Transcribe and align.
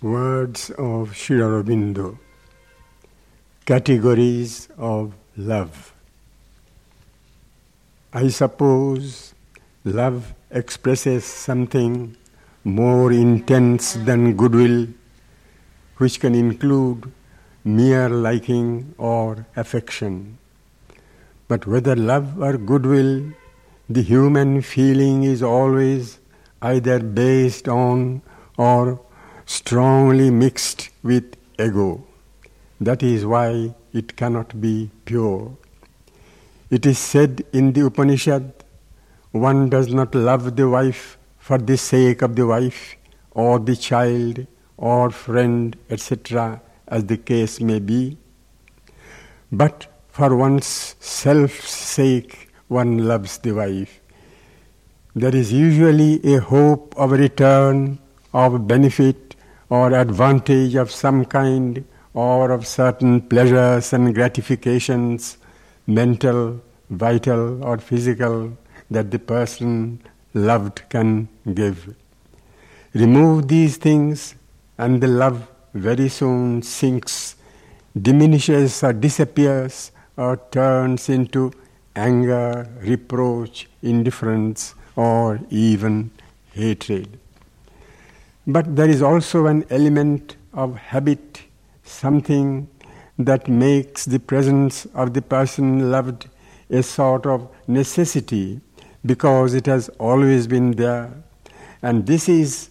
Words 0.00 0.70
of 0.78 1.16
Sri 1.16 1.40
Aurobindo 1.40 2.16
Categories 3.66 4.68
of 4.78 5.12
Love. 5.36 5.92
I 8.12 8.28
suppose 8.28 9.34
love 9.84 10.34
expresses 10.52 11.24
something 11.24 12.16
more 12.62 13.10
intense 13.10 13.94
than 13.94 14.36
goodwill, 14.36 14.86
which 15.96 16.20
can 16.20 16.36
include 16.36 17.10
mere 17.64 18.08
liking 18.08 18.94
or 18.98 19.46
affection. 19.56 20.38
But 21.48 21.66
whether 21.66 21.96
love 21.96 22.40
or 22.40 22.56
goodwill, 22.56 23.32
the 23.90 24.02
human 24.02 24.62
feeling 24.62 25.24
is 25.24 25.42
always 25.42 26.20
either 26.62 27.00
based 27.00 27.66
on 27.66 28.22
or 28.56 29.00
strongly 29.48 30.30
mixed 30.30 30.90
with 31.02 31.34
ego. 31.58 32.04
That 32.82 33.02
is 33.02 33.24
why 33.24 33.74
it 33.94 34.14
cannot 34.14 34.60
be 34.60 34.90
pure. 35.06 35.56
It 36.70 36.84
is 36.84 36.98
said 36.98 37.46
in 37.54 37.72
the 37.72 37.86
Upanishad 37.86 38.52
one 39.32 39.70
does 39.70 39.88
not 39.88 40.14
love 40.14 40.54
the 40.54 40.68
wife 40.68 41.16
for 41.38 41.56
the 41.56 41.78
sake 41.78 42.20
of 42.20 42.36
the 42.36 42.46
wife 42.46 42.96
or 43.30 43.58
the 43.58 43.74
child 43.74 44.46
or 44.76 45.10
friend, 45.10 45.76
etc., 45.88 46.60
as 46.86 47.06
the 47.06 47.16
case 47.16 47.58
may 47.58 47.78
be, 47.78 48.18
but 49.50 49.86
for 50.08 50.36
one's 50.36 50.94
self's 51.00 51.70
sake 51.70 52.50
one 52.68 52.98
loves 52.98 53.38
the 53.38 53.52
wife. 53.52 54.00
There 55.16 55.34
is 55.34 55.52
usually 55.52 56.34
a 56.34 56.38
hope 56.40 56.94
of 56.98 57.12
return 57.12 57.98
of 58.34 58.68
benefit 58.68 59.27
or 59.70 59.92
advantage 59.92 60.74
of 60.74 60.90
some 60.90 61.24
kind 61.24 61.84
or 62.14 62.50
of 62.50 62.66
certain 62.66 63.20
pleasures 63.20 63.92
and 63.92 64.14
gratifications, 64.14 65.38
mental, 65.86 66.60
vital, 66.90 67.62
or 67.62 67.78
physical, 67.78 68.56
that 68.90 69.10
the 69.10 69.18
person 69.18 70.00
loved 70.34 70.82
can 70.88 71.28
give. 71.54 71.94
Remove 72.94 73.48
these 73.48 73.76
things, 73.76 74.34
and 74.78 75.00
the 75.00 75.06
love 75.06 75.46
very 75.74 76.08
soon 76.08 76.62
sinks, 76.62 77.36
diminishes, 78.00 78.82
or 78.82 78.92
disappears, 78.92 79.92
or 80.16 80.40
turns 80.50 81.08
into 81.08 81.52
anger, 81.94 82.68
reproach, 82.80 83.68
indifference, 83.82 84.74
or 84.96 85.40
even 85.50 86.10
hatred. 86.52 87.18
But 88.50 88.76
there 88.76 88.88
is 88.88 89.02
also 89.02 89.44
an 89.44 89.66
element 89.68 90.36
of 90.54 90.74
habit, 90.74 91.42
something 91.84 92.66
that 93.18 93.46
makes 93.46 94.06
the 94.06 94.18
presence 94.18 94.86
of 94.94 95.12
the 95.12 95.20
person 95.20 95.90
loved 95.90 96.30
a 96.70 96.82
sort 96.82 97.26
of 97.26 97.46
necessity 97.66 98.62
because 99.04 99.52
it 99.52 99.66
has 99.66 99.90
always 100.00 100.46
been 100.46 100.70
there. 100.72 101.12
And 101.82 102.06
this 102.06 102.26
is 102.26 102.70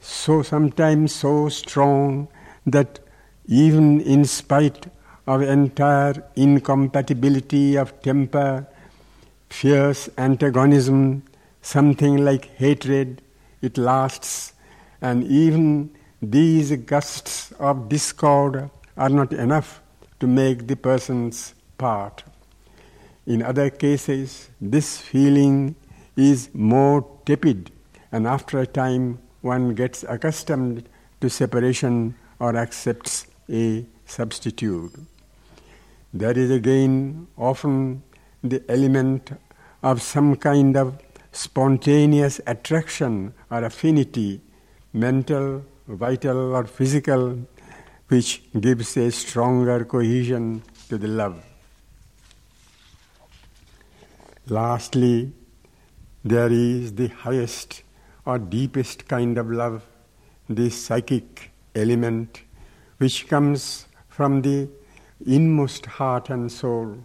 so 0.00 0.42
sometimes 0.42 1.14
so 1.14 1.50
strong 1.50 2.28
that 2.64 3.00
even 3.44 4.00
in 4.00 4.24
spite 4.24 4.86
of 5.26 5.42
entire 5.42 6.24
incompatibility 6.36 7.76
of 7.76 8.00
temper, 8.00 8.66
fierce 9.50 10.08
antagonism, 10.16 11.22
something 11.60 12.24
like 12.24 12.46
hatred, 12.56 13.20
it 13.66 13.76
lasts, 13.76 14.54
and 15.02 15.24
even 15.24 15.90
these 16.22 16.74
gusts 16.92 17.52
of 17.58 17.88
discord 17.88 18.70
are 18.96 19.08
not 19.08 19.32
enough 19.32 19.82
to 20.20 20.26
make 20.26 20.66
the 20.66 20.76
person's 20.76 21.54
part. 21.76 22.24
In 23.26 23.42
other 23.42 23.68
cases, 23.70 24.48
this 24.60 24.98
feeling 24.98 25.74
is 26.16 26.48
more 26.54 27.04
tepid, 27.26 27.70
and 28.12 28.26
after 28.26 28.60
a 28.60 28.66
time, 28.66 29.18
one 29.42 29.74
gets 29.74 30.04
accustomed 30.04 30.88
to 31.20 31.28
separation 31.28 32.14
or 32.38 32.56
accepts 32.56 33.26
a 33.50 33.84
substitute. 34.06 34.92
There 36.14 36.38
is 36.38 36.50
again 36.50 37.26
often 37.36 38.02
the 38.42 38.62
element 38.68 39.32
of 39.82 40.00
some 40.00 40.36
kind 40.36 40.76
of 40.76 40.98
spontaneous 41.36 42.40
attraction 42.46 43.34
or 43.50 43.62
affinity, 43.64 44.40
mental, 44.94 45.62
vital, 45.86 46.56
or 46.56 46.64
physical, 46.64 47.38
which 48.08 48.42
gives 48.58 48.96
a 48.96 49.10
stronger 49.10 49.84
cohesion 49.84 50.62
to 50.88 50.96
the 50.96 51.06
love. 51.08 51.44
Lastly, 54.48 55.32
there 56.24 56.50
is 56.50 56.94
the 56.94 57.08
highest 57.08 57.82
or 58.24 58.38
deepest 58.38 59.06
kind 59.06 59.36
of 59.36 59.50
love, 59.50 59.84
the 60.48 60.70
psychic 60.70 61.50
element, 61.74 62.42
which 62.96 63.28
comes 63.28 63.86
from 64.08 64.40
the 64.40 64.68
inmost 65.26 65.84
heart 65.84 66.30
and 66.30 66.50
soul, 66.50 66.96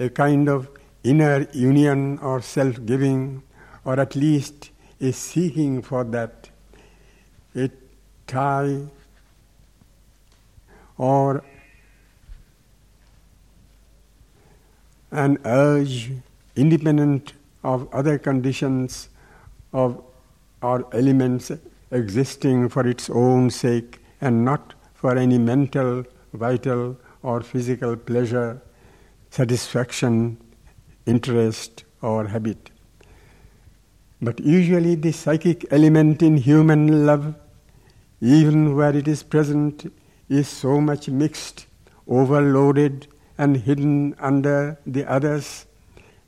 a 0.00 0.08
kind 0.08 0.48
of 0.48 0.68
inner 1.04 1.46
union 1.52 2.18
or 2.18 2.42
self 2.42 2.84
giving 2.84 3.42
or 3.88 3.98
at 3.98 4.14
least 4.14 4.70
a 5.00 5.10
seeking 5.10 5.80
for 5.80 6.04
that, 6.04 6.50
a 7.56 7.70
tie 8.26 8.80
or 10.98 11.42
an 15.10 15.38
urge 15.46 16.12
independent 16.54 17.32
of 17.64 17.88
other 17.94 18.18
conditions 18.18 19.08
of 19.72 20.02
or 20.60 20.86
elements 20.92 21.50
existing 21.90 22.68
for 22.68 22.86
its 22.86 23.08
own 23.08 23.48
sake 23.48 24.00
and 24.20 24.44
not 24.44 24.74
for 24.92 25.16
any 25.16 25.38
mental, 25.38 26.04
vital, 26.34 26.96
or 27.22 27.40
physical 27.40 27.96
pleasure, 27.96 28.60
satisfaction, 29.30 30.36
interest, 31.06 31.84
or 32.02 32.26
habit. 32.26 32.70
But 34.20 34.40
usually, 34.40 34.96
the 34.96 35.12
psychic 35.12 35.64
element 35.70 36.22
in 36.22 36.38
human 36.38 37.06
love, 37.06 37.34
even 38.20 38.74
where 38.74 38.96
it 38.96 39.06
is 39.06 39.22
present, 39.22 39.92
is 40.28 40.48
so 40.48 40.80
much 40.80 41.08
mixed, 41.08 41.66
overloaded, 42.08 43.06
and 43.38 43.56
hidden 43.58 44.16
under 44.18 44.78
the 44.84 45.08
others 45.08 45.66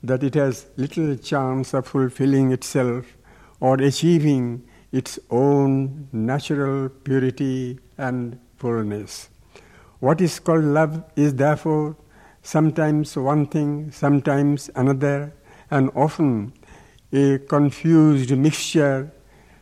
that 0.02 0.22
it 0.22 0.34
has 0.34 0.66
little 0.76 1.16
chance 1.16 1.74
of 1.74 1.86
fulfilling 1.86 2.52
itself 2.52 3.16
or 3.58 3.74
achieving 3.74 4.62
its 4.92 5.18
own 5.30 6.08
natural 6.12 6.88
purity 6.88 7.78
and 7.98 8.38
fullness. 8.56 9.28
What 9.98 10.20
is 10.20 10.38
called 10.38 10.64
love 10.64 11.04
is 11.16 11.34
therefore 11.34 11.96
sometimes 12.42 13.16
one 13.16 13.46
thing, 13.46 13.90
sometimes 13.90 14.70
another, 14.74 15.34
and 15.70 15.90
often 15.94 16.52
a 17.12 17.38
confused 17.38 18.36
mixture, 18.36 19.10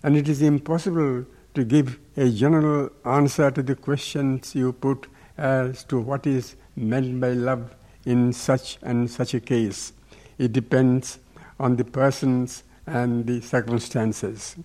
and 0.02 0.16
it 0.16 0.28
is 0.28 0.42
impossible 0.42 1.24
to 1.54 1.64
give 1.64 1.98
a 2.16 2.30
general 2.30 2.90
answer 3.04 3.50
to 3.50 3.62
the 3.62 3.74
questions 3.74 4.54
you 4.54 4.72
put 4.72 5.06
as 5.36 5.84
to 5.84 5.98
what 5.98 6.26
is 6.26 6.56
meant 6.76 7.20
by 7.20 7.30
love 7.30 7.74
in 8.04 8.32
such 8.32 8.78
and 8.82 9.10
such 9.10 9.34
a 9.34 9.40
case. 9.40 9.92
It 10.38 10.52
depends 10.52 11.18
on 11.58 11.76
the 11.76 11.84
persons 11.84 12.64
and 12.86 13.26
the 13.26 13.40
circumstances. 13.40 14.56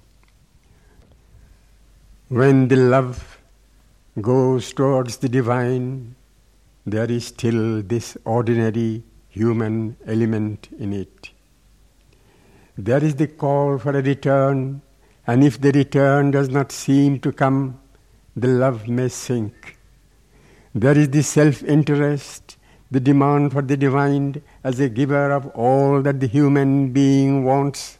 When 2.29 2.67
the 2.67 2.77
love 2.77 3.39
goes 4.21 4.71
towards 4.73 5.17
the 5.17 5.29
divine, 5.29 6.15
there 6.85 7.09
is 7.09 7.27
still 7.27 7.81
this 7.81 8.17
ordinary 8.25 9.03
human 9.29 9.97
element 10.05 10.69
in 10.77 10.93
it. 10.93 11.32
There 12.77 13.03
is 13.03 13.15
the 13.15 13.27
call 13.27 13.77
for 13.77 13.91
a 13.91 14.01
return, 14.01 14.81
and 15.27 15.43
if 15.43 15.61
the 15.61 15.71
return 15.71 16.31
does 16.31 16.49
not 16.49 16.71
seem 16.71 17.19
to 17.19 17.31
come, 17.31 17.79
the 18.35 18.47
love 18.47 18.87
may 18.87 19.09
sink. 19.09 19.77
There 20.73 20.97
is 20.97 21.09
the 21.09 21.21
self 21.21 21.63
interest, 21.63 22.57
the 22.89 22.99
demand 22.99 23.51
for 23.51 23.61
the 23.61 23.77
divine 23.77 24.41
as 24.63 24.79
a 24.79 24.89
giver 24.89 25.31
of 25.31 25.45
all 25.49 26.01
that 26.01 26.19
the 26.19 26.25
human 26.25 26.91
being 26.91 27.43
wants, 27.43 27.99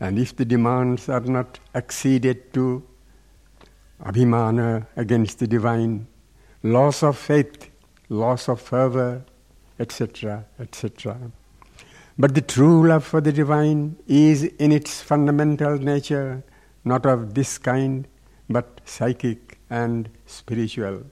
and 0.00 0.18
if 0.18 0.34
the 0.36 0.46
demands 0.46 1.10
are 1.10 1.20
not 1.20 1.60
acceded 1.74 2.54
to, 2.54 2.82
abhimana 4.02 4.86
against 4.96 5.38
the 5.38 5.46
divine, 5.46 6.06
loss 6.62 7.02
of 7.02 7.18
faith, 7.18 7.68
loss 8.08 8.48
of 8.48 8.58
fervor, 8.58 9.22
etc., 9.78 10.46
etc. 10.58 11.30
But 12.22 12.36
the 12.36 12.40
true 12.40 12.86
love 12.86 13.04
for 13.04 13.20
the 13.20 13.32
divine 13.32 13.96
is 14.06 14.44
in 14.44 14.70
its 14.70 15.00
fundamental 15.02 15.76
nature 15.76 16.44
not 16.84 17.04
of 17.04 17.34
this 17.34 17.58
kind, 17.58 18.06
but 18.48 18.80
psychic 18.84 19.58
and 19.68 20.08
spiritual. 20.26 21.02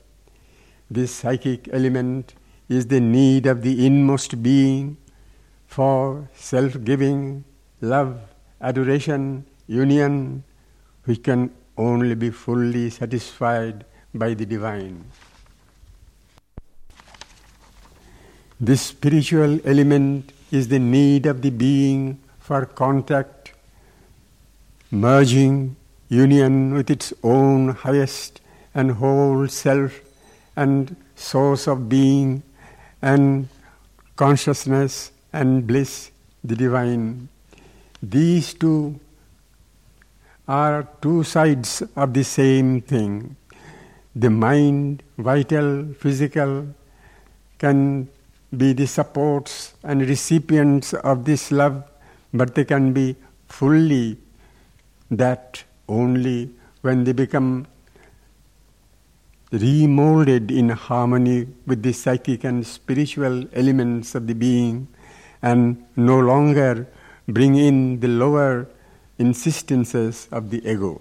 This 0.88 1.12
psychic 1.12 1.68
element 1.72 2.34
is 2.68 2.86
the 2.86 3.00
need 3.00 3.46
of 3.46 3.62
the 3.62 3.84
inmost 3.84 4.40
being 4.40 4.98
for 5.66 6.28
self 6.32 6.84
giving, 6.84 7.44
love, 7.80 8.16
adoration, 8.60 9.46
union, 9.66 10.44
which 11.06 11.24
can 11.24 11.50
only 11.76 12.14
be 12.14 12.30
fully 12.30 12.88
satisfied 12.88 13.84
by 14.14 14.34
the 14.34 14.46
divine. 14.46 15.04
This 18.60 18.82
spiritual 18.82 19.58
element 19.64 20.34
is 20.50 20.68
the 20.68 20.78
need 20.78 21.26
of 21.26 21.42
the 21.42 21.50
being 21.50 22.20
for 22.38 22.66
contact, 22.66 23.52
merging, 24.90 25.76
union 26.08 26.74
with 26.74 26.90
its 26.90 27.12
own 27.22 27.68
highest 27.68 28.40
and 28.74 28.92
whole 28.92 29.46
self 29.48 30.00
and 30.56 30.96
source 31.14 31.68
of 31.68 31.88
being 31.88 32.42
and 33.00 33.48
consciousness 34.16 35.12
and 35.32 35.66
bliss, 35.66 36.10
the 36.42 36.56
divine. 36.56 37.28
These 38.02 38.54
two 38.54 38.98
are 40.48 40.88
two 41.00 41.22
sides 41.22 41.82
of 41.94 42.12
the 42.12 42.24
same 42.24 42.80
thing. 42.80 43.36
The 44.16 44.30
mind, 44.30 45.02
vital, 45.16 45.94
physical, 45.94 46.66
can 47.58 48.08
be 48.56 48.72
the 48.72 48.86
supports 48.86 49.74
and 49.82 50.02
recipients 50.02 50.92
of 50.94 51.24
this 51.24 51.52
love, 51.52 51.84
but 52.34 52.54
they 52.54 52.64
can 52.64 52.92
be 52.92 53.16
fully 53.48 54.18
that 55.10 55.64
only 55.88 56.50
when 56.82 57.04
they 57.04 57.12
become 57.12 57.66
remolded 59.52 60.50
in 60.50 60.68
harmony 60.68 61.46
with 61.66 61.82
the 61.82 61.92
psychic 61.92 62.44
and 62.44 62.66
spiritual 62.66 63.44
elements 63.52 64.14
of 64.14 64.26
the 64.26 64.34
being 64.34 64.86
and 65.42 65.84
no 65.96 66.20
longer 66.20 66.86
bring 67.26 67.56
in 67.56 67.98
the 68.00 68.08
lower 68.08 68.68
insistences 69.18 70.28
of 70.30 70.50
the 70.50 70.58
ego. 70.68 71.00